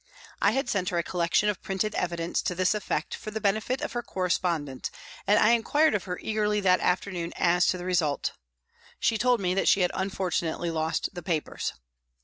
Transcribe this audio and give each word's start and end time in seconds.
I 0.41 0.53
had 0.53 0.67
sent 0.67 0.89
her 0.89 0.97
a 0.97 1.03
collection 1.03 1.47
of 1.47 1.61
printed 1.61 1.93
evidence 1.93 2.41
to 2.41 2.55
this 2.55 2.73
effect 2.73 3.13
for 3.13 3.29
the 3.29 3.39
benefit 3.39 3.81
of 3.81 3.91
her 3.93 4.01
corre 4.01 4.29
spondent 4.31 4.89
and 5.27 5.37
I 5.37 5.51
inquired 5.51 5.93
of 5.93 6.05
her 6.05 6.17
eagerly 6.19 6.59
that 6.61 6.79
afternoon 6.79 7.33
as 7.35 7.67
to 7.67 7.77
the 7.77 7.85
result. 7.85 8.31
She 8.99 9.19
told 9.19 9.39
me 9.39 9.53
that 9.53 9.67
she 9.67 9.81
had 9.81 9.91
un 9.93 10.09
fortunately 10.09 10.71
lost 10.71 11.09
the 11.13 11.21
papers. 11.21 11.73